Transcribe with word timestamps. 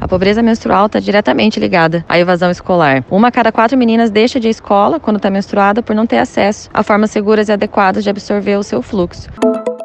A 0.00 0.08
pobreza 0.08 0.42
menstrual 0.42 0.86
está 0.86 1.00
diretamente 1.00 1.58
ligada 1.58 2.04
à 2.08 2.18
evasão 2.18 2.50
escolar. 2.50 3.04
Uma 3.10 3.28
a 3.28 3.32
cada 3.32 3.52
quatro 3.52 3.76
meninas 3.76 4.10
deixa 4.10 4.38
de 4.38 4.46
ir 4.46 4.50
à 4.50 4.52
escola 4.52 5.00
quando 5.00 5.16
está 5.16 5.30
menstruada 5.30 5.82
por 5.82 5.94
não 5.94 6.06
ter 6.06 6.18
acesso 6.18 6.70
a 6.72 6.82
formas 6.82 7.10
seguras 7.10 7.48
e 7.48 7.52
adequadas 7.52 8.04
de 8.04 8.10
absorver 8.10 8.56
o 8.56 8.62
seu 8.62 8.80
fluxo. 8.82 9.28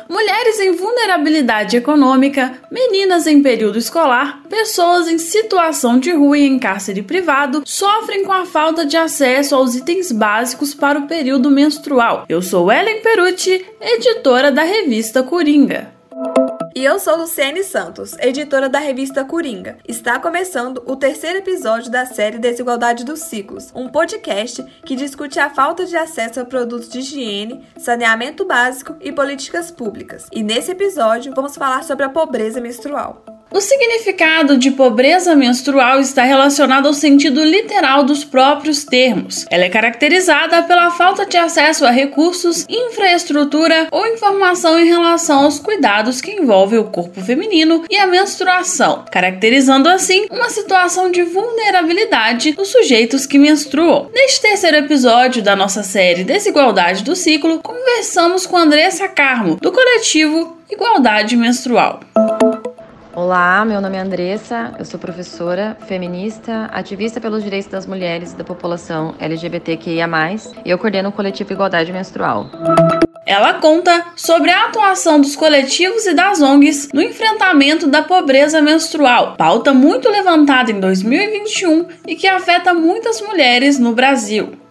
Mulheres 0.09 0.59
em 0.59 0.73
vulnerabilidade 0.73 1.75
econômica, 1.75 2.53
meninas 2.71 3.25
em 3.25 3.41
período 3.41 3.79
escolar, 3.79 4.41
pessoas 4.47 5.07
em 5.07 5.17
situação 5.17 5.97
de 5.99 6.11
rua 6.11 6.37
e 6.37 6.45
em 6.45 6.59
cárcere 6.59 7.01
privado 7.01 7.63
sofrem 7.65 8.23
com 8.23 8.31
a 8.31 8.45
falta 8.45 8.85
de 8.85 8.95
acesso 8.95 9.55
aos 9.55 9.75
itens 9.75 10.11
básicos 10.11 10.75
para 10.75 10.99
o 10.99 11.07
período 11.07 11.49
menstrual. 11.49 12.25
Eu 12.29 12.41
sou 12.41 12.71
Ellen 12.71 13.01
Perucci, 13.01 13.65
editora 13.81 14.51
da 14.51 14.63
revista 14.63 15.23
Coringa. 15.23 15.92
E 16.75 16.83
eu 16.83 16.97
sou 16.97 17.15
Luciene 17.15 17.63
Santos, 17.63 18.13
editora 18.19 18.67
da 18.67 18.79
revista 18.79 19.23
Coringa. 19.23 19.77
Está 19.87 20.17
começando 20.17 20.81
o 20.87 20.95
terceiro 20.95 21.37
episódio 21.37 21.91
da 21.91 22.03
série 22.03 22.39
Desigualdade 22.39 23.05
dos 23.05 23.19
Ciclos, 23.19 23.71
um 23.75 23.87
podcast 23.87 24.63
que 24.83 24.95
discute 24.95 25.39
a 25.39 25.51
falta 25.51 25.85
de 25.85 25.95
acesso 25.95 26.39
a 26.39 26.45
produtos 26.45 26.89
de 26.89 26.99
higiene, 26.99 27.63
saneamento 27.77 28.43
básico 28.43 28.95
e 28.99 29.11
políticas 29.11 29.69
públicas. 29.69 30.27
E 30.31 30.41
nesse 30.41 30.71
episódio 30.71 31.31
vamos 31.35 31.55
falar 31.55 31.83
sobre 31.83 32.05
a 32.05 32.09
pobreza 32.09 32.59
menstrual. 32.59 33.23
O 33.53 33.61
significado 33.61 34.57
de 34.57 34.71
pobreza 34.71 35.35
menstrual 35.35 35.99
está 35.99 36.23
relacionado 36.23 36.87
ao 36.87 36.93
sentido 36.93 37.43
literal 37.43 38.03
dos 38.03 38.23
próprios 38.23 38.83
termos. 38.83 39.45
Ela 39.47 39.65
é 39.65 39.69
caracterizada 39.69 40.63
pela 40.63 40.89
falta 40.89 41.23
de 41.23 41.37
acesso 41.37 41.85
a 41.85 41.91
recursos, 41.91 42.65
infraestrutura 42.67 43.87
ou 43.91 44.07
informação 44.07 44.79
em 44.79 44.87
relação 44.87 45.43
aos 45.43 45.59
cuidados 45.59 46.19
que 46.19 46.31
envolvem 46.31 46.79
o 46.79 46.85
corpo 46.85 47.21
feminino 47.21 47.83
e 47.91 47.95
a 47.95 48.07
menstruação, 48.07 49.05
caracterizando 49.11 49.87
assim 49.87 50.25
uma 50.31 50.49
situação 50.49 51.11
de 51.11 51.21
vulnerabilidade 51.21 52.53
dos 52.53 52.69
sujeitos 52.69 53.27
que 53.27 53.37
menstruam. 53.37 54.09
Neste 54.11 54.41
terceiro 54.41 54.77
episódio 54.77 55.43
da 55.43 55.55
nossa 55.55 55.83
série 55.83 56.23
Desigualdade 56.23 57.03
do 57.03 57.15
Ciclo, 57.15 57.59
conversamos 57.59 58.47
com 58.47 58.57
Andressa 58.57 59.07
Carmo, 59.07 59.57
do 59.57 59.71
coletivo 59.71 60.57
Igualdade 60.71 61.37
Menstrual. 61.37 61.99
Olá, 63.15 63.63
meu 63.63 63.79
nome 63.79 63.95
é 63.95 63.99
Andressa, 63.99 64.73
eu 64.79 64.85
sou 64.85 64.99
professora, 64.99 65.77
feminista, 65.87 66.65
ativista 66.73 67.21
pelos 67.21 67.43
direitos 67.43 67.69
das 67.69 67.85
mulheres 67.85 68.31
e 68.31 68.35
da 68.35 68.43
população 68.43 69.13
LGBTQIA+, 69.19 70.07
e 70.65 70.71
eu 70.71 70.79
coordeno 70.79 71.09
o 71.09 71.11
coletivo 71.11 71.53
Igualdade 71.53 71.93
Menstrual. 71.93 72.49
Ela 73.23 73.53
conta 73.53 74.03
sobre 74.15 74.49
a 74.49 74.65
atuação 74.65 75.21
dos 75.21 75.35
coletivos 75.35 76.07
e 76.07 76.15
das 76.15 76.41
ONGs 76.41 76.89
no 76.91 77.03
enfrentamento 77.03 77.85
da 77.85 78.01
pobreza 78.01 78.59
menstrual, 78.63 79.35
pauta 79.37 79.75
muito 79.75 80.09
levantada 80.09 80.71
em 80.71 80.79
2021 80.79 81.85
e 82.07 82.15
que 82.15 82.27
afeta 82.27 82.73
muitas 82.73 83.21
mulheres 83.21 83.77
no 83.77 83.93
Brasil. 83.93 84.62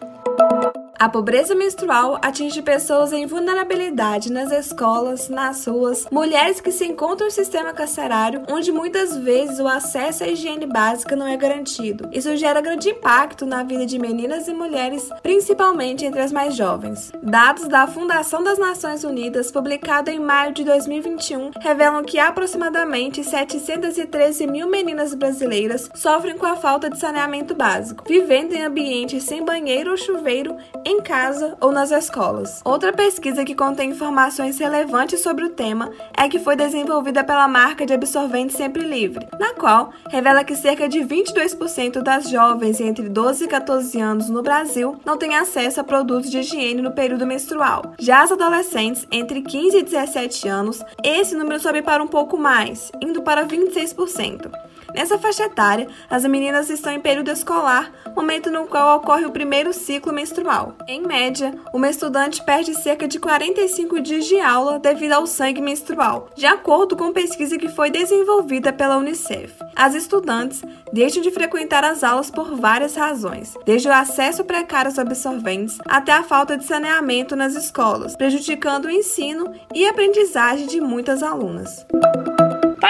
A 1.02 1.08
pobreza 1.08 1.52
menstrual 1.52 2.16
atinge 2.22 2.62
pessoas 2.62 3.12
em 3.12 3.26
vulnerabilidade 3.26 4.30
nas 4.30 4.52
escolas, 4.52 5.28
nas 5.28 5.66
ruas, 5.66 6.06
mulheres 6.12 6.60
que 6.60 6.70
se 6.70 6.86
encontram 6.86 7.26
no 7.26 7.32
sistema 7.32 7.72
carcerário, 7.72 8.44
onde 8.48 8.70
muitas 8.70 9.16
vezes 9.16 9.58
o 9.58 9.66
acesso 9.66 10.22
à 10.22 10.28
higiene 10.28 10.64
básica 10.64 11.16
não 11.16 11.26
é 11.26 11.36
garantido. 11.36 12.08
Isso 12.12 12.36
gera 12.36 12.60
grande 12.60 12.90
impacto 12.90 13.44
na 13.44 13.64
vida 13.64 13.84
de 13.84 13.98
meninas 13.98 14.46
e 14.46 14.54
mulheres, 14.54 15.10
principalmente 15.24 16.04
entre 16.04 16.20
as 16.20 16.30
mais 16.30 16.54
jovens. 16.54 17.10
Dados 17.20 17.66
da 17.66 17.84
Fundação 17.88 18.44
das 18.44 18.60
Nações 18.60 19.02
Unidas, 19.02 19.50
publicado 19.50 20.08
em 20.08 20.20
maio 20.20 20.52
de 20.52 20.62
2021, 20.62 21.50
revelam 21.60 22.04
que 22.04 22.20
aproximadamente 22.20 23.24
713 23.24 24.46
mil 24.46 24.68
meninas 24.68 25.16
brasileiras 25.16 25.90
sofrem 25.96 26.38
com 26.38 26.46
a 26.46 26.54
falta 26.54 26.88
de 26.88 27.00
saneamento 27.00 27.56
básico, 27.56 28.04
vivendo 28.06 28.52
em 28.52 28.62
ambientes 28.62 29.24
sem 29.24 29.44
banheiro 29.44 29.90
ou 29.90 29.96
chuveiro 29.96 30.56
em 30.84 30.91
casa 31.00 31.56
ou 31.60 31.72
nas 31.72 31.90
escolas. 31.90 32.60
Outra 32.64 32.92
pesquisa 32.92 33.44
que 33.44 33.54
contém 33.54 33.90
informações 33.90 34.58
relevantes 34.58 35.20
sobre 35.20 35.44
o 35.44 35.50
tema 35.50 35.90
é 36.16 36.28
que 36.28 36.38
foi 36.38 36.56
desenvolvida 36.56 37.24
pela 37.24 37.48
marca 37.48 37.86
de 37.86 37.94
absorvente 37.94 38.52
Sempre 38.52 38.82
Livre, 38.82 39.26
na 39.38 39.54
qual 39.54 39.92
revela 40.10 40.44
que 40.44 40.56
cerca 40.56 40.88
de 40.88 41.00
22% 41.00 42.02
das 42.02 42.28
jovens 42.28 42.80
entre 42.80 43.08
12 43.08 43.44
e 43.44 43.48
14 43.48 44.00
anos 44.00 44.28
no 44.28 44.42
Brasil 44.42 44.96
não 45.04 45.16
têm 45.16 45.36
acesso 45.36 45.80
a 45.80 45.84
produtos 45.84 46.30
de 46.30 46.38
higiene 46.38 46.82
no 46.82 46.92
período 46.92 47.26
menstrual. 47.26 47.94
Já 47.98 48.22
as 48.22 48.32
adolescentes 48.32 49.06
entre 49.10 49.42
15 49.42 49.78
e 49.78 49.82
17 49.82 50.48
anos, 50.48 50.84
esse 51.02 51.34
número 51.34 51.60
sobe 51.60 51.82
para 51.82 52.02
um 52.02 52.08
pouco 52.08 52.36
mais, 52.36 52.90
indo 53.00 53.22
para 53.22 53.46
26%. 53.46 54.50
Nessa 54.94 55.18
faixa 55.18 55.44
etária, 55.44 55.88
as 56.10 56.24
meninas 56.24 56.68
estão 56.68 56.92
em 56.92 57.00
período 57.00 57.30
escolar, 57.30 57.90
momento 58.14 58.50
no 58.50 58.66
qual 58.66 58.98
ocorre 58.98 59.24
o 59.24 59.30
primeiro 59.30 59.72
ciclo 59.72 60.12
menstrual. 60.12 60.74
Em 60.86 61.02
média, 61.02 61.54
uma 61.72 61.88
estudante 61.88 62.44
perde 62.44 62.74
cerca 62.74 63.08
de 63.08 63.18
45 63.18 64.00
dias 64.00 64.26
de 64.26 64.38
aula 64.40 64.78
devido 64.78 65.12
ao 65.12 65.26
sangue 65.26 65.60
menstrual, 65.60 66.28
de 66.36 66.46
acordo 66.46 66.96
com 66.96 67.12
pesquisa 67.12 67.58
que 67.58 67.68
foi 67.68 67.90
desenvolvida 67.90 68.72
pela 68.72 68.98
Unicef. 68.98 69.52
As 69.74 69.94
estudantes 69.94 70.62
deixam 70.92 71.22
de 71.22 71.30
frequentar 71.30 71.84
as 71.84 72.04
aulas 72.04 72.30
por 72.30 72.54
várias 72.54 72.94
razões, 72.94 73.54
desde 73.64 73.88
o 73.88 73.92
acesso 73.92 74.44
precário 74.44 74.90
aos 74.90 74.98
absorventes 74.98 75.78
até 75.86 76.12
a 76.12 76.22
falta 76.22 76.56
de 76.56 76.64
saneamento 76.64 77.34
nas 77.34 77.54
escolas, 77.54 78.14
prejudicando 78.14 78.86
o 78.86 78.90
ensino 78.90 79.52
e 79.74 79.86
aprendizagem 79.86 80.66
de 80.66 80.80
muitas 80.80 81.22
alunas. 81.22 81.86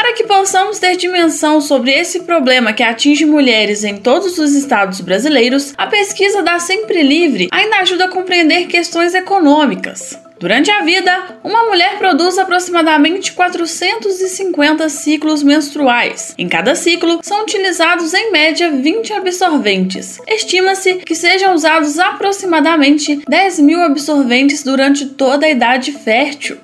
Para 0.03 0.15
que 0.15 0.25
possamos 0.25 0.81
ter 0.81 0.97
dimensão 0.97 1.61
sobre 1.61 1.93
esse 1.93 2.25
problema 2.25 2.73
que 2.73 2.83
atinge 2.83 3.25
mulheres 3.25 3.85
em 3.85 3.97
todos 3.97 4.37
os 4.37 4.53
estados 4.53 5.01
brasileiros, 5.01 5.73
a 5.79 5.87
pesquisa 5.87 6.43
da 6.43 6.59
Sempre 6.59 7.05
Livre 7.05 7.47
ainda 7.53 7.77
ajuda 7.77 8.07
a 8.07 8.11
compreender 8.11 8.67
questões 8.67 9.15
econômicas. 9.15 10.19
Durante 10.41 10.73
a 10.73 10.81
vida, 10.81 11.39
uma 11.45 11.67
mulher 11.67 11.99
produz 11.99 12.37
aproximadamente 12.37 13.31
450 13.31 14.89
ciclos 14.89 15.41
menstruais. 15.45 16.35
Em 16.37 16.49
cada 16.49 16.75
ciclo, 16.75 17.21
são 17.23 17.45
utilizados 17.45 18.13
em 18.13 18.33
média 18.33 18.73
20 18.73 19.13
absorventes. 19.13 20.19
Estima-se 20.27 20.97
que 20.97 21.15
sejam 21.15 21.55
usados 21.55 22.01
aproximadamente 22.01 23.23
10 23.29 23.61
mil 23.61 23.81
absorventes 23.81 24.65
durante 24.65 25.07
toda 25.07 25.47
a 25.47 25.51
idade 25.51 25.93
fértil. 25.93 26.59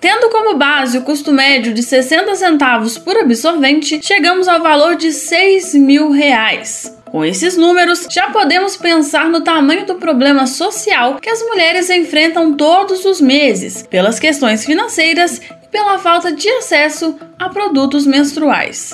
Tendo 0.00 0.30
como 0.30 0.56
base 0.56 0.96
o 0.98 1.02
custo 1.02 1.32
médio 1.32 1.74
de 1.74 1.82
60 1.82 2.36
centavos 2.36 2.96
por 2.96 3.16
absorvente, 3.16 4.00
chegamos 4.00 4.46
ao 4.46 4.62
valor 4.62 4.94
de 4.94 5.12
6 5.12 5.74
mil 5.74 6.12
reais. 6.12 6.96
Com 7.10 7.24
esses 7.24 7.56
números, 7.56 8.06
já 8.08 8.30
podemos 8.30 8.76
pensar 8.76 9.28
no 9.28 9.40
tamanho 9.40 9.86
do 9.86 9.96
problema 9.96 10.46
social 10.46 11.16
que 11.16 11.28
as 11.28 11.42
mulheres 11.42 11.90
enfrentam 11.90 12.54
todos 12.54 13.04
os 13.04 13.20
meses, 13.20 13.82
pelas 13.88 14.20
questões 14.20 14.64
financeiras 14.64 15.40
e 15.40 15.68
pela 15.68 15.98
falta 15.98 16.30
de 16.30 16.48
acesso 16.48 17.18
a 17.38 17.48
produtos 17.48 18.06
menstruais. 18.06 18.92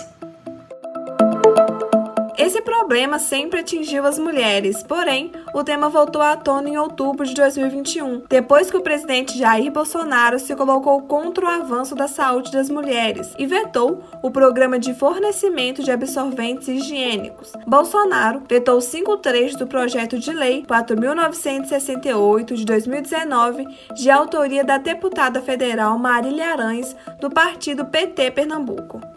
Esse 2.44 2.60
problema 2.60 3.18
sempre 3.18 3.60
atingiu 3.60 4.04
as 4.04 4.18
mulheres, 4.18 4.82
porém, 4.82 5.32
o 5.54 5.64
tema 5.64 5.88
voltou 5.88 6.20
à 6.20 6.36
tona 6.36 6.68
em 6.68 6.76
outubro 6.76 7.24
de 7.24 7.32
2021, 7.32 8.24
depois 8.28 8.70
que 8.70 8.76
o 8.76 8.82
presidente 8.82 9.38
Jair 9.38 9.72
Bolsonaro 9.72 10.38
se 10.38 10.54
colocou 10.54 11.00
contra 11.00 11.46
o 11.46 11.48
avanço 11.48 11.94
da 11.94 12.06
saúde 12.06 12.52
das 12.52 12.68
mulheres 12.68 13.32
e 13.38 13.46
vetou 13.46 14.04
o 14.22 14.30
programa 14.30 14.78
de 14.78 14.92
fornecimento 14.92 15.82
de 15.82 15.90
absorventes 15.90 16.68
higiênicos. 16.68 17.50
Bolsonaro 17.66 18.42
vetou 18.46 18.78
cinco 18.82 19.16
trechos 19.16 19.56
do 19.56 19.66
projeto 19.66 20.18
de 20.18 20.30
lei 20.30 20.66
4.968 20.66 22.56
de 22.56 22.66
2019, 22.66 23.66
de 23.94 24.10
autoria 24.10 24.62
da 24.62 24.76
deputada 24.76 25.40
federal 25.40 25.98
Marília 25.98 26.52
Arães, 26.52 26.94
do 27.18 27.30
partido 27.30 27.86
PT 27.86 28.32
Pernambuco. 28.32 29.13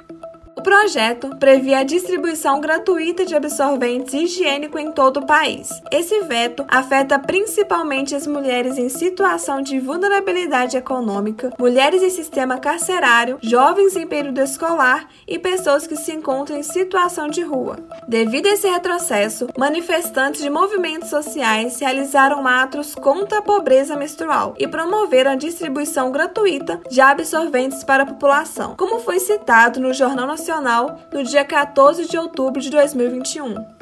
O 0.68 0.70
projeto 0.70 1.30
previa 1.38 1.80
a 1.80 1.84
distribuição 1.84 2.60
gratuita 2.60 3.26
de 3.26 3.34
absorventes 3.34 4.14
higiênicos 4.14 4.82
em 4.82 4.92
todo 4.92 5.22
o 5.22 5.26
país. 5.26 5.70
Esse 5.90 6.20
veto 6.24 6.66
afeta 6.68 7.18
principalmente 7.18 8.14
as 8.14 8.28
mulheres 8.28 8.78
em 8.78 8.90
situação 8.90 9.62
de 9.62 9.80
vulnerabilidade 9.80 10.76
econômica, 10.76 11.54
mulheres 11.58 12.04
em 12.04 12.10
sistema 12.10 12.58
carcerário, 12.58 13.38
jovens 13.42 13.96
em 13.96 14.06
período 14.06 14.42
escolar 14.42 15.08
e 15.26 15.40
pessoas 15.40 15.88
que 15.88 15.96
se 15.96 16.12
encontram 16.12 16.58
em 16.58 16.64
situação 16.64 17.30
de 17.30 17.42
rua. 17.44 17.78
Devido 18.06 18.48
a 18.48 18.52
esse 18.52 18.68
retrocesso, 18.68 19.48
manifestantes 19.58 20.42
de 20.42 20.50
movimentos 20.50 21.10
sociais 21.10 21.80
realizaram 21.80 22.46
atos 22.46 22.94
contra 22.94 23.38
a 23.38 23.42
pobreza 23.42 23.96
menstrual 23.96 24.54
e 24.60 24.68
promoveram 24.68 25.32
a 25.32 25.36
distribuição 25.36 26.12
gratuita 26.12 26.82
de 26.92 27.00
absorventes 27.00 27.86
para 27.86 28.04
a 28.04 28.08
população, 28.08 28.76
como 28.76 29.00
foi 29.00 29.18
citado 29.22 29.80
no 29.80 29.94
Jornal 29.94 30.28
Nacional 30.28 30.57
Nacional 30.58 30.98
no 31.12 31.24
dia 31.24 31.46
14 31.46 32.08
de 32.08 32.18
outubro 32.18 32.60
de 32.60 32.72
2021. 32.72 33.78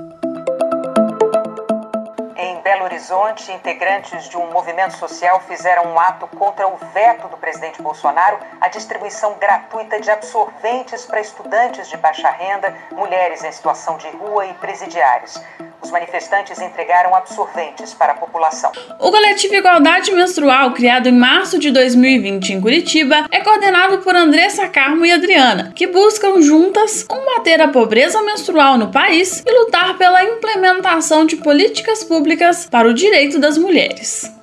Em 2.35 2.61
Belo 2.61 2.83
Horizonte, 2.83 3.49
integrantes 3.49 4.27
de 4.27 4.35
um 4.35 4.51
movimento 4.51 4.97
social 4.97 5.39
fizeram 5.47 5.93
um 5.93 5.97
ato 5.97 6.27
contra 6.27 6.67
o 6.67 6.75
veto 6.93 7.29
do 7.29 7.37
presidente 7.37 7.81
Bolsonaro 7.81 8.39
à 8.59 8.67
distribuição 8.67 9.37
gratuita 9.39 10.01
de 10.01 10.11
absorventes 10.11 11.05
para 11.05 11.21
estudantes 11.21 11.87
de 11.87 11.95
baixa 11.95 12.29
renda, 12.29 12.75
mulheres 12.91 13.41
em 13.41 13.51
situação 13.53 13.97
de 13.97 14.09
rua 14.09 14.45
e 14.45 14.53
presidiários. 14.55 15.41
Os 15.85 15.91
manifestantes 15.91 16.59
entregaram 16.59 17.13
absorventes 17.13 17.93
para 17.93 18.13
a 18.13 18.15
população. 18.15 18.71
O 18.99 19.11
coletivo 19.11 19.53
Igualdade 19.53 20.11
Menstrual, 20.11 20.73
criado 20.73 21.07
em 21.07 21.11
março 21.11 21.59
de 21.59 21.69
2020 21.69 22.53
em 22.53 22.59
Curitiba, 22.59 23.27
é 23.29 23.39
coordenado 23.41 23.99
por 23.99 24.15
Andressa 24.15 24.67
Carmo 24.67 25.05
e 25.05 25.11
Adriana, 25.11 25.71
que 25.75 25.85
buscam 25.85 26.41
juntas 26.41 27.03
combater 27.03 27.61
a 27.61 27.67
pobreza 27.67 28.19
menstrual 28.23 28.79
no 28.79 28.91
país 28.91 29.43
e 29.45 29.59
lutar 29.59 29.95
pela 29.95 30.23
implementação 30.23 31.23
de 31.23 31.35
políticas 31.35 32.03
públicas 32.03 32.67
para 32.67 32.87
o 32.87 32.93
direito 32.93 33.37
das 33.37 33.55
mulheres. 33.55 34.34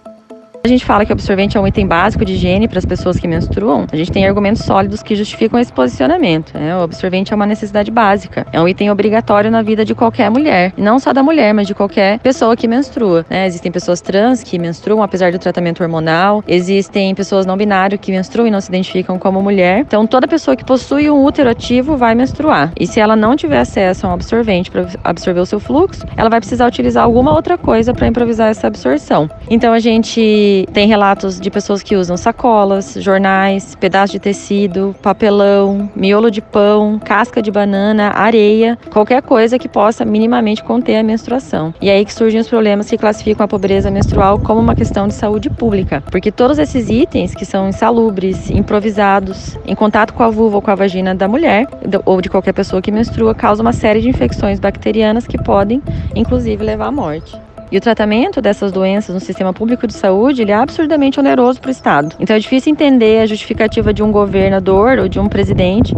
A 0.64 0.69
gente 0.69 0.85
fala 0.85 1.05
que 1.05 1.11
o 1.11 1.14
absorvente 1.14 1.56
é 1.56 1.61
um 1.61 1.67
item 1.67 1.88
básico 1.88 2.25
de 2.25 2.35
higiene 2.35 2.69
para 2.69 2.79
as 2.79 2.87
pessoas 2.87 3.19
que 3.19 3.26
menstruam. 3.26 3.85
A 3.91 3.97
gente 3.97 4.12
tem 4.12 4.25
argumentos 4.25 4.62
sólidos 4.62 5.03
que 5.03 5.17
justificam 5.17 5.59
esse 5.59 5.73
posicionamento. 5.73 6.55
Né? 6.55 6.76
O 6.76 6.82
absorvente 6.82 7.32
é 7.32 7.37
uma 7.37 7.47
necessidade 7.47 7.91
básica, 7.91 8.47
é 8.53 8.61
um 8.61 8.69
item 8.69 8.88
obrigatório 8.88 9.50
na 9.50 9.61
vida 9.61 9.85
de 9.85 9.93
qualquer 9.93 10.31
mulher, 10.31 10.73
não 10.76 11.00
só 11.00 11.12
da 11.12 11.20
mulher, 11.20 11.53
mas 11.53 11.67
de 11.67 11.75
qualquer 11.75 12.20
pessoa 12.20 12.56
que 12.56 12.69
menstrua. 12.69 13.26
Né? 13.29 13.44
Existem 13.44 13.73
pessoas 13.73 14.00
trans 14.00 14.44
que 14.44 14.56
menstruam 14.56 15.03
apesar 15.03 15.32
do 15.32 15.38
tratamento 15.41 15.82
hormonal, 15.82 16.44
existem 16.47 17.12
pessoas 17.12 17.44
não 17.44 17.56
binárias 17.56 17.99
que 18.00 18.12
menstruam 18.12 18.47
e 18.47 18.50
não 18.53 18.61
se 18.61 18.69
identificam 18.69 19.19
como 19.19 19.43
mulher. 19.43 19.81
Então, 19.81 20.06
toda 20.06 20.29
pessoa 20.29 20.56
que 20.56 20.64
possui 20.64 21.11
um 21.11 21.25
útero 21.25 21.50
ativo 21.50 21.97
vai 21.97 22.14
menstruar. 22.14 22.73
E 22.79 22.87
se 22.87 23.00
ela 23.00 23.17
não 23.17 23.35
tiver 23.35 23.59
acesso 23.59 24.06
a 24.06 24.11
um 24.11 24.12
absorvente 24.12 24.70
para 24.70 24.87
absorver 25.03 25.41
o 25.41 25.47
seu 25.47 25.59
fluxo, 25.59 26.06
ela 26.17 26.31
vai 26.31 26.38
precisar 26.38 26.69
utilizar 26.69 27.03
alguma 27.03 27.35
outra 27.35 27.59
coisa 27.59 27.93
para 27.93 28.06
improvisar 28.06 28.49
essa 28.49 28.69
absorção. 28.69 29.29
Então, 29.50 29.73
a 29.73 29.81
gente 29.81 30.51
tem 30.72 30.87
relatos 30.87 31.40
de 31.40 31.50
pessoas 31.50 31.82
que 31.82 31.96
usam 31.96 32.16
sacolas, 32.16 32.94
jornais, 32.99 33.75
pedaços 33.75 34.12
de 34.12 34.19
tecido, 34.19 34.94
papelão, 35.02 35.90
miolo 35.94 36.31
de 36.31 36.40
pão, 36.40 36.99
casca 36.99 37.40
de 37.40 37.50
banana, 37.50 38.12
areia, 38.14 38.78
qualquer 38.90 39.22
coisa 39.22 39.58
que 39.58 39.69
possa 39.69 40.04
minimamente 40.04 40.62
conter 40.62 40.96
a 40.96 41.02
menstruação. 41.02 41.75
E 41.81 41.88
é 41.88 41.94
aí 41.94 42.04
que 42.04 42.12
surgem 42.12 42.40
os 42.40 42.49
problemas 42.49 42.88
que 42.88 42.99
classificam 42.99 43.44
a 43.44 43.49
pobreza 43.49 43.90
menstrual 43.90 44.38
como 44.38 44.60
uma 44.60 44.75
questão 44.75 45.08
de 45.08 45.14
saúde 45.14 45.49
pública, 45.50 46.02
porque 46.10 46.31
todos 46.31 46.58
esses 46.58 46.88
itens 46.88 47.34
que 47.34 47.44
são 47.44 47.69
insalubres, 47.69 48.50
improvisados, 48.50 49.56
em 49.66 49.75
contato 49.75 50.14
com 50.14 50.22
a 50.22 50.28
vulva 50.28 50.56
ou 50.56 50.62
com 50.62 50.70
a 50.70 50.75
vagina 50.75 51.14
da 51.14 51.28
mulher 51.28 51.66
ou 52.04 52.20
de 52.20 52.28
qualquer 52.28 52.52
pessoa 52.52 52.82
que 52.82 52.90
menstrua, 52.90 53.34
causam 53.34 53.64
uma 53.64 53.72
série 53.72 54.00
de 54.00 54.08
infecções 54.08 54.58
bacterianas 54.58 55.26
que 55.26 55.38
podem, 55.38 55.82
inclusive, 56.14 56.64
levar 56.64 56.87
à 56.87 56.93
morte. 56.93 57.37
E 57.72 57.78
o 57.78 57.80
tratamento 57.80 58.42
dessas 58.42 58.70
doenças 58.70 59.14
no 59.14 59.20
sistema 59.20 59.50
público 59.50 59.86
de 59.86 59.94
saúde 59.94 60.42
é 60.42 60.52
absurdamente 60.52 61.19
oneroso 61.19 61.58
para 61.58 61.69
o 61.69 61.70
Estado. 61.70 62.14
Então 62.20 62.36
é 62.36 62.38
difícil 62.38 62.70
entender 62.70 63.20
a 63.20 63.26
justificativa 63.26 63.94
de 63.94 64.02
um 64.02 64.12
governador 64.12 64.98
ou 64.98 65.08
de 65.08 65.19
um 65.19 65.26
presidente 65.26 65.94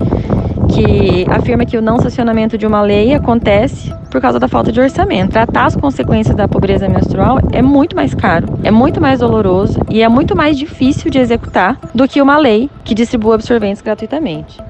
que 0.73 1.26
afirma 1.29 1.67
que 1.67 1.76
o 1.76 1.82
não 1.82 1.99
sancionamento 1.99 2.56
de 2.56 2.65
uma 2.65 2.81
lei 2.81 3.12
acontece 3.12 3.93
por 4.09 4.21
causa 4.21 4.38
da 4.38 4.47
falta 4.47 4.71
de 4.71 4.81
orçamento. 4.81 5.32
Tratar 5.32 5.65
as 5.65 5.75
consequências 5.75 6.37
da 6.37 6.47
pobreza 6.47 6.88
menstrual 6.88 7.41
é 7.50 7.61
muito 7.61 7.97
mais 7.97 8.15
caro, 8.15 8.47
é 8.62 8.70
muito 8.70 9.00
mais 9.00 9.19
doloroso 9.19 9.81
e 9.91 10.00
é 10.00 10.09
muito 10.09 10.37
mais 10.37 10.56
difícil 10.56 11.11
de 11.11 11.19
executar 11.19 11.77
do 11.93 12.06
que 12.06 12.23
uma 12.23 12.38
lei 12.38 12.70
que 12.85 12.94
distribua 12.94 13.35
absorventes 13.35 13.82
gratuitamente. 13.82 14.62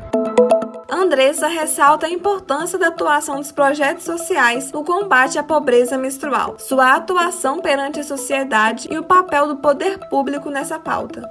Andressa 1.15 1.47
ressalta 1.47 2.07
a 2.07 2.11
importância 2.11 2.77
da 2.77 2.89
atuação 2.89 3.37
dos 3.37 3.53
projetos 3.53 4.03
sociais 4.03 4.73
no 4.73 4.83
combate 4.83 5.39
à 5.39 5.45
pobreza 5.45 5.97
menstrual, 5.97 6.57
sua 6.59 6.97
atuação 6.97 7.61
perante 7.61 8.01
a 8.01 8.03
sociedade 8.03 8.89
e 8.91 8.99
o 8.99 9.05
papel 9.05 9.47
do 9.47 9.59
poder 9.59 10.09
público 10.09 10.51
nessa 10.51 10.77
pauta. 10.77 11.23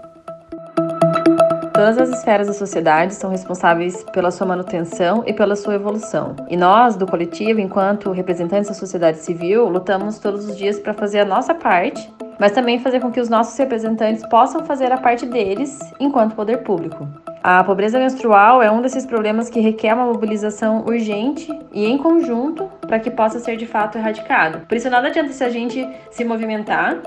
Todas 1.73 1.97
as 1.97 2.17
esferas 2.17 2.47
da 2.47 2.53
sociedade 2.53 3.13
são 3.13 3.29
responsáveis 3.29 4.05
pela 4.13 4.31
sua 4.31 4.47
manutenção 4.47 5.21
e 5.27 5.33
pela 5.33 5.53
sua 5.53 5.75
evolução. 5.75 6.33
E 6.47 6.55
nós, 6.55 6.95
do 6.95 7.05
coletivo, 7.05 7.59
enquanto 7.59 8.09
representantes 8.11 8.69
da 8.69 8.73
sociedade 8.73 9.17
civil, 9.17 9.67
lutamos 9.67 10.17
todos 10.17 10.45
os 10.45 10.55
dias 10.55 10.79
para 10.79 10.93
fazer 10.93 11.19
a 11.19 11.25
nossa 11.25 11.53
parte, 11.53 12.09
mas 12.39 12.53
também 12.53 12.79
fazer 12.79 13.01
com 13.01 13.11
que 13.11 13.19
os 13.19 13.27
nossos 13.27 13.57
representantes 13.57 14.25
possam 14.27 14.63
fazer 14.63 14.93
a 14.93 14.97
parte 14.97 15.25
deles 15.25 15.77
enquanto 15.99 16.35
poder 16.35 16.59
público. 16.59 17.05
A 17.43 17.61
pobreza 17.61 17.99
menstrual 17.99 18.63
é 18.63 18.71
um 18.71 18.81
desses 18.81 19.05
problemas 19.05 19.49
que 19.49 19.59
requer 19.59 19.93
uma 19.93 20.05
mobilização 20.05 20.85
urgente 20.85 21.51
e 21.73 21.85
em 21.85 21.97
conjunto 21.97 22.71
para 22.87 23.01
que 23.01 23.11
possa 23.11 23.37
ser 23.37 23.57
de 23.57 23.65
fato 23.65 23.97
erradicado. 23.97 24.65
Por 24.65 24.77
isso, 24.77 24.89
nada 24.89 25.09
adianta 25.09 25.33
se 25.33 25.43
a 25.43 25.49
gente 25.49 25.85
se 26.09 26.23
movimentar 26.23 27.01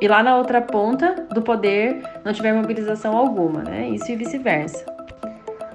e 0.00 0.06
lá 0.06 0.22
na 0.22 0.36
outra 0.36 0.62
ponta 0.62 1.26
do 1.28 1.42
poder 1.42 2.04
não 2.24 2.32
tiver 2.32 2.52
mobilização 2.52 3.16
alguma, 3.16 3.64
né? 3.64 3.88
Isso 3.88 4.12
e 4.12 4.14
vice-versa. 4.14 4.93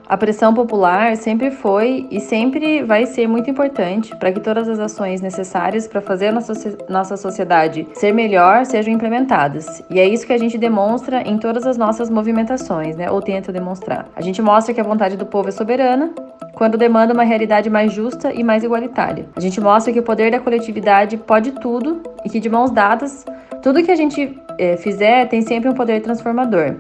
A 0.10 0.18
pressão 0.18 0.52
popular 0.56 1.16
sempre 1.16 1.52
foi 1.52 2.08
e 2.10 2.20
sempre 2.20 2.82
vai 2.82 3.06
ser 3.06 3.28
muito 3.28 3.48
importante 3.48 4.16
para 4.16 4.32
que 4.32 4.40
todas 4.40 4.68
as 4.68 4.80
ações 4.80 5.22
necessárias 5.22 5.88
para 5.88 6.02
fazer 6.02 6.32
nossa, 6.32 6.54
nossa 6.90 7.16
sociedade 7.16 7.88
ser 7.94 8.12
melhor 8.12 8.66
sejam 8.66 8.92
implementadas. 8.92 9.84
E 9.88 10.00
é 10.00 10.08
isso 10.08 10.26
que 10.26 10.34
a 10.34 10.38
gente 10.40 10.58
demonstra 10.58 11.22
em 11.22 11.38
todas 11.38 11.68
as 11.68 11.78
nossas 11.78 12.10
movimentações, 12.10 12.96
né? 12.96 13.12
Ou 13.12 13.22
tenta 13.22 13.54
demonstrar. 13.54 14.08
A 14.16 14.22
gente 14.22 14.42
mostra 14.42 14.74
que 14.74 14.82
a 14.82 14.84
vontade 14.84 15.16
do 15.16 15.28
povo 15.28 15.50
é 15.50 15.52
soberana 15.52 16.12
quando 16.56 16.76
demanda 16.76 17.14
uma 17.14 17.24
realidade 17.24 17.70
mais 17.70 17.94
justa 17.94 18.34
e 18.34 18.44
mais 18.44 18.64
igualitária. 18.64 19.28
A 19.36 19.40
gente 19.40 19.62
mostra 19.62 19.94
que 19.94 20.00
o 20.00 20.04
poder 20.04 20.32
da 20.32 20.40
coletividade 20.40 21.18
pode 21.18 21.52
tudo 21.52 22.02
e 22.26 22.30
que 22.32 22.40
de 22.40 22.50
mãos 22.50 22.72
dadas, 22.72 23.26
tudo 23.62 23.84
que 23.84 23.92
a 23.92 23.96
gente 23.96 24.42
é, 24.58 24.76
fizer 24.76 25.28
tem 25.28 25.44
sempre 25.44 25.70
um 25.70 25.74
poder 25.76 26.02
transformador. 26.02 26.78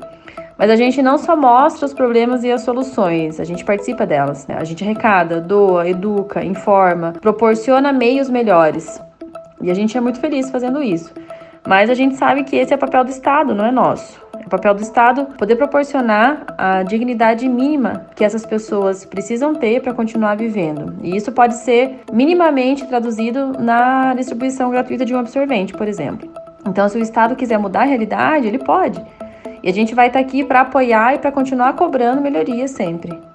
Mas 0.59 0.69
a 0.69 0.75
gente 0.75 1.01
não 1.01 1.17
só 1.17 1.37
mostra 1.37 1.85
os 1.85 1.93
problemas 1.93 2.43
e 2.43 2.51
as 2.51 2.63
soluções, 2.63 3.39
a 3.39 3.45
gente 3.45 3.63
participa 3.63 4.05
delas. 4.05 4.45
Né? 4.45 4.57
A 4.59 4.65
gente 4.65 4.83
arrecada, 4.83 5.39
doa, 5.39 5.87
educa, 5.87 6.43
informa, 6.43 7.13
proporciona 7.13 7.93
meios 7.93 8.29
melhores. 8.29 9.01
E 9.61 9.71
a 9.71 9.73
gente 9.73 9.97
é 9.97 10.01
muito 10.01 10.19
feliz 10.19 10.51
fazendo 10.51 10.83
isso. 10.83 11.13
Mas 11.65 11.89
a 11.89 11.93
gente 11.93 12.15
sabe 12.15 12.43
que 12.43 12.57
esse 12.57 12.73
é 12.73 12.75
o 12.75 12.79
papel 12.79 13.05
do 13.05 13.09
Estado, 13.09 13.55
não 13.55 13.65
é 13.65 13.71
nosso. 13.71 14.21
É 14.37 14.45
o 14.45 14.49
papel 14.49 14.73
do 14.73 14.81
Estado 14.81 15.27
poder 15.37 15.55
proporcionar 15.55 16.45
a 16.57 16.83
dignidade 16.83 17.47
mínima 17.47 18.07
que 18.13 18.25
essas 18.25 18.45
pessoas 18.45 19.05
precisam 19.05 19.55
ter 19.55 19.81
para 19.81 19.93
continuar 19.93 20.35
vivendo. 20.35 20.93
E 21.01 21.15
isso 21.15 21.31
pode 21.31 21.55
ser 21.55 22.01
minimamente 22.11 22.85
traduzido 22.85 23.53
na 23.57 24.13
distribuição 24.13 24.69
gratuita 24.71 25.05
de 25.05 25.15
um 25.15 25.19
absorvente, 25.19 25.71
por 25.71 25.87
exemplo. 25.87 26.29
Então, 26.67 26.89
se 26.89 26.97
o 26.97 27.01
Estado 27.01 27.35
quiser 27.35 27.57
mudar 27.57 27.83
a 27.83 27.85
realidade, 27.85 28.45
ele 28.45 28.59
pode. 28.59 29.01
E 29.61 29.69
a 29.69 29.73
gente 29.73 29.93
vai 29.95 30.07
estar 30.07 30.19
tá 30.19 30.25
aqui 30.25 30.43
para 30.43 30.61
apoiar 30.61 31.15
e 31.15 31.19
para 31.19 31.31
continuar 31.31 31.73
cobrando 31.73 32.21
melhorias 32.21 32.71
sempre. 32.71 33.28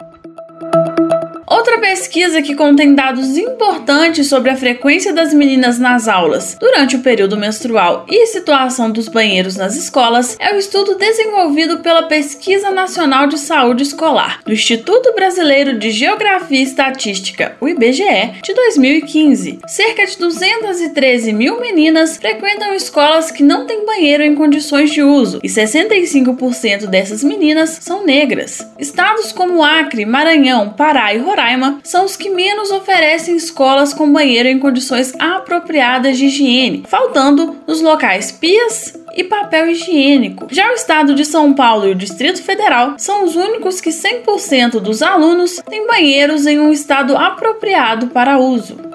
Outra 1.74 1.88
pesquisa 1.90 2.40
que 2.40 2.54
contém 2.54 2.94
dados 2.94 3.36
importantes 3.36 4.28
sobre 4.28 4.48
a 4.48 4.56
frequência 4.56 5.12
das 5.12 5.34
meninas 5.34 5.76
nas 5.76 6.06
aulas 6.06 6.56
durante 6.60 6.94
o 6.94 7.00
período 7.00 7.36
menstrual 7.36 8.06
e 8.08 8.26
situação 8.28 8.93
dos 8.93 9.08
banheiros 9.08 9.56
nas 9.56 9.74
escolas 9.74 10.36
é 10.38 10.54
o 10.54 10.56
estudo 10.56 10.94
desenvolvido 10.96 11.81
pela 11.81 12.04
Pesquisa 12.04 12.70
Nacional 12.70 13.26
de 13.26 13.38
Saúde 13.38 13.82
Escolar 13.82 14.40
do 14.44 14.52
Instituto 14.52 15.12
Brasileiro 15.16 15.76
de 15.76 15.90
Geografia 15.90 16.60
e 16.60 16.62
Estatística, 16.62 17.56
o 17.60 17.66
IBGE, 17.69 18.34
de 18.40 18.54
2015. 18.54 19.58
Cerca 19.66 20.06
de 20.06 20.16
213 20.16 21.32
mil 21.32 21.60
meninas 21.60 22.19
frequentam 22.19 22.72
escolas 22.72 23.32
que 23.32 23.43
não 23.43 23.66
têm 23.66 23.84
banheiro 23.84 24.22
em 24.22 24.36
condições 24.36 24.93
de 24.93 25.02
uso 25.02 25.40
e 25.43 25.48
65% 25.48 26.86
dessas 26.86 27.24
meninas 27.24 27.78
são 27.81 28.06
negras. 28.06 28.64
Estados 28.78 29.32
como 29.32 29.64
Acre, 29.64 30.06
Maranhão, 30.06 30.70
Pará 30.70 31.12
e 31.12 31.19
Roraima 31.19 31.64
Roraima 31.65 31.81
são 31.83 32.05
os 32.05 32.17
que 32.17 32.29
menos 32.29 32.71
oferecem 32.71 33.37
escolas 33.37 33.94
com 33.94 34.13
banheiro 34.13 34.49
em 34.49 34.59
condições 34.59 35.13
apropriadas 35.19 36.19
de 36.19 36.27
higiene, 36.27 36.85
faltando 36.87 37.56
nos 37.67 37.81
locais 37.81 38.31
pias 38.31 38.94
e 39.17 39.25
papel 39.25 39.71
higiênico. 39.71 40.49
Já 40.51 40.71
o 40.71 40.75
estado 40.75 41.15
de 41.15 41.25
São 41.25 41.55
Paulo 41.55 41.87
e 41.87 41.93
o 41.93 41.94
Distrito 41.94 42.43
Federal 42.43 42.94
são 42.99 43.25
os 43.25 43.37
únicos 43.37 43.81
que 43.81 43.91
100% 43.91 44.81
dos 44.81 45.03
alunos 45.03 45.63
têm 45.69 45.87
banheiros 45.87 46.47
em 46.47 46.59
um 46.59 46.73
estado 46.73 47.17
apropriado 47.17 48.09
para 48.09 48.39
uso. 48.39 48.94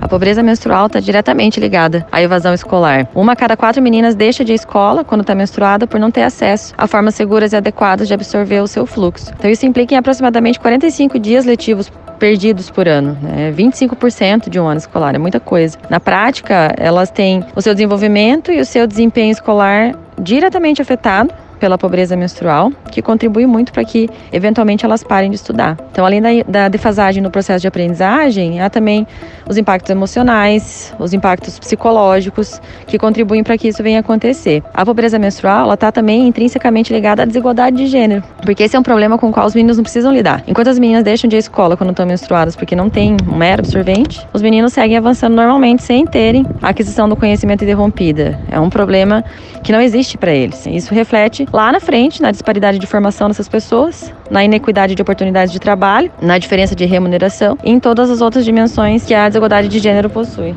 A 0.00 0.08
pobreza 0.08 0.42
menstrual 0.42 0.86
está 0.86 1.00
diretamente 1.00 1.60
ligada 1.60 2.06
à 2.10 2.20
evasão 2.20 2.52
escolar. 2.52 3.08
Uma 3.14 3.32
a 3.32 3.36
cada 3.36 3.56
quatro 3.56 3.82
meninas 3.82 4.14
deixa 4.14 4.44
de 4.44 4.52
escola 4.52 5.04
quando 5.04 5.22
está 5.22 5.34
menstruada 5.34 5.86
por 5.86 5.98
não 5.98 6.10
ter 6.10 6.22
acesso 6.22 6.74
a 6.76 6.86
formas 6.86 7.14
seguras 7.14 7.52
e 7.52 7.56
adequadas 7.56 8.08
de 8.08 8.14
absorver 8.14 8.60
o 8.60 8.66
seu 8.66 8.86
fluxo. 8.86 9.32
Então, 9.38 9.50
isso 9.50 9.64
implica 9.64 9.94
em 9.94 9.98
aproximadamente 9.98 10.60
45 10.60 11.18
dias 11.18 11.44
letivos 11.44 11.90
perdidos 12.18 12.70
por 12.70 12.88
ano, 12.88 13.16
né? 13.20 13.52
25% 13.56 14.48
de 14.48 14.58
um 14.58 14.66
ano 14.66 14.78
escolar, 14.78 15.14
é 15.14 15.18
muita 15.18 15.40
coisa. 15.40 15.78
Na 15.90 16.00
prática, 16.00 16.72
elas 16.76 17.10
têm 17.10 17.44
o 17.54 17.60
seu 17.60 17.74
desenvolvimento 17.74 18.52
e 18.52 18.60
o 18.60 18.64
seu 18.64 18.86
desempenho 18.86 19.32
escolar 19.32 19.94
diretamente 20.20 20.80
afetado 20.80 21.32
pela 21.58 21.78
pobreza 21.78 22.16
menstrual, 22.16 22.72
que 22.90 23.02
contribui 23.02 23.46
muito 23.46 23.72
para 23.72 23.84
que 23.84 24.08
eventualmente 24.32 24.84
elas 24.84 25.02
parem 25.02 25.30
de 25.30 25.36
estudar. 25.36 25.76
Então, 25.90 26.04
além 26.04 26.20
da, 26.20 26.28
da 26.46 26.68
defasagem 26.68 27.22
no 27.22 27.30
processo 27.30 27.60
de 27.60 27.68
aprendizagem, 27.68 28.60
há 28.60 28.70
também 28.70 29.06
os 29.48 29.56
impactos 29.56 29.90
emocionais, 29.90 30.94
os 30.98 31.12
impactos 31.12 31.58
psicológicos 31.58 32.60
que 32.86 32.98
contribuem 32.98 33.42
para 33.42 33.56
que 33.56 33.68
isso 33.68 33.82
venha 33.82 34.00
acontecer. 34.00 34.62
A 34.72 34.84
pobreza 34.84 35.18
menstrual 35.18 35.72
está 35.72 35.90
também 35.90 36.26
intrinsecamente 36.26 36.92
ligada 36.92 37.22
à 37.22 37.24
desigualdade 37.24 37.76
de 37.76 37.86
gênero, 37.86 38.22
porque 38.42 38.62
esse 38.62 38.76
é 38.76 38.78
um 38.78 38.82
problema 38.82 39.18
com 39.18 39.28
o 39.28 39.32
qual 39.32 39.46
os 39.46 39.54
meninos 39.54 39.76
não 39.76 39.84
precisam 39.84 40.12
lidar. 40.12 40.42
Enquanto 40.46 40.68
as 40.68 40.78
meninas 40.78 41.04
deixam 41.04 41.28
de 41.28 41.36
ir 41.36 41.38
à 41.38 41.40
escola 41.40 41.76
quando 41.76 41.90
estão 41.90 42.06
menstruadas 42.06 42.56
porque 42.56 42.76
não 42.76 42.88
tem 42.88 43.16
um 43.30 43.36
mero 43.36 43.60
absorvente, 43.60 44.26
os 44.32 44.42
meninos 44.42 44.72
seguem 44.72 44.96
avançando 44.96 45.34
normalmente 45.34 45.82
sem 45.82 46.06
terem 46.06 46.46
a 46.62 46.68
aquisição 46.68 47.08
do 47.08 47.16
conhecimento 47.16 47.64
interrompida. 47.64 48.38
É 48.50 48.58
um 48.58 48.70
problema 48.70 49.24
que 49.64 49.72
não 49.72 49.80
existe 49.80 50.18
para 50.18 50.32
eles. 50.32 50.66
Isso 50.66 50.94
reflete 50.94 51.46
lá 51.50 51.72
na 51.72 51.80
frente 51.80 52.20
na 52.20 52.30
disparidade 52.30 52.78
de 52.78 52.86
formação 52.86 53.28
dessas 53.28 53.48
pessoas, 53.48 54.12
na 54.30 54.44
inequidade 54.44 54.94
de 54.94 55.02
oportunidades 55.02 55.52
de 55.52 55.58
trabalho, 55.58 56.12
na 56.20 56.38
diferença 56.38 56.76
de 56.76 56.84
remuneração 56.84 57.58
e 57.64 57.70
em 57.70 57.80
todas 57.80 58.10
as 58.10 58.20
outras 58.20 58.44
dimensões 58.44 59.04
que 59.04 59.14
a 59.14 59.26
desigualdade 59.26 59.68
de 59.68 59.78
gênero 59.78 60.10
possui. 60.10 60.54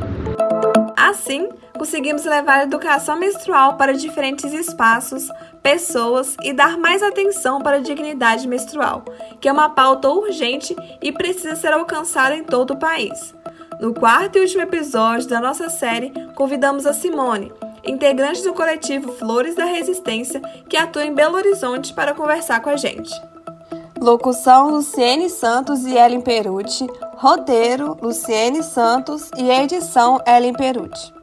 Assim, 0.95 1.47
conseguimos 1.77 2.25
levar 2.25 2.59
a 2.59 2.63
educação 2.63 3.17
menstrual 3.17 3.75
para 3.75 3.93
diferentes 3.93 4.51
espaços, 4.51 5.29
pessoas 5.63 6.35
e 6.43 6.51
dar 6.51 6.77
mais 6.77 7.01
atenção 7.01 7.61
para 7.61 7.77
a 7.77 7.81
dignidade 7.81 8.45
menstrual, 8.45 9.05
que 9.39 9.47
é 9.47 9.51
uma 9.51 9.69
pauta 9.69 10.09
urgente 10.09 10.75
e 11.01 11.13
precisa 11.13 11.55
ser 11.55 11.71
alcançada 11.71 12.35
em 12.35 12.43
todo 12.43 12.71
o 12.71 12.77
país. 12.77 13.33
No 13.79 13.93
quarto 13.93 14.37
e 14.37 14.41
último 14.41 14.63
episódio 14.63 15.29
da 15.29 15.39
nossa 15.39 15.69
série, 15.69 16.11
convidamos 16.35 16.85
a 16.85 16.93
Simone, 16.93 17.53
integrante 17.83 18.43
do 18.43 18.53
coletivo 18.53 19.13
Flores 19.13 19.55
da 19.55 19.65
Resistência, 19.65 20.41
que 20.69 20.77
atua 20.77 21.05
em 21.05 21.13
Belo 21.13 21.37
Horizonte, 21.37 21.93
para 21.93 22.13
conversar 22.13 22.61
com 22.61 22.69
a 22.69 22.75
gente. 22.77 23.11
Locução 23.99 24.69
Luciene 24.69 25.29
Santos 25.29 25.83
e 25.85 25.97
Ellen 25.97 26.21
Perucci. 26.21 26.87
Roteiro 27.15 27.97
Luciene 27.99 28.61
Santos 28.61 29.31
e 29.35 29.49
edição 29.49 30.21
Ellen 30.25 30.53
Perucci. 30.53 31.16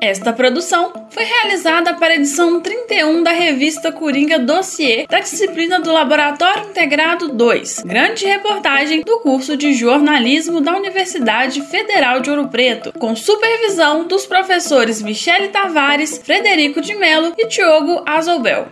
Esta 0.00 0.30
produção 0.32 0.92
foi 1.08 1.24
realizada 1.24 1.94
para 1.94 2.12
a 2.12 2.16
edição 2.16 2.60
31 2.60 3.22
da 3.22 3.32
revista 3.32 3.90
Coringa 3.90 4.38
Dossier 4.38 5.06
da 5.08 5.20
disciplina 5.20 5.80
do 5.80 5.90
Laboratório 5.90 6.68
Integrado 6.68 7.28
2, 7.28 7.82
grande 7.84 8.26
reportagem 8.26 9.00
do 9.00 9.20
curso 9.20 9.56
de 9.56 9.72
jornalismo 9.72 10.60
da 10.60 10.76
Universidade 10.76 11.62
Federal 11.62 12.20
de 12.20 12.30
Ouro 12.30 12.48
Preto, 12.48 12.92
com 12.98 13.16
supervisão 13.16 14.06
dos 14.06 14.26
professores 14.26 15.00
Michele 15.00 15.48
Tavares, 15.48 16.20
Frederico 16.22 16.82
de 16.82 16.94
Mello 16.94 17.32
e 17.38 17.46
Diogo 17.46 18.02
Azobel. 18.04 18.68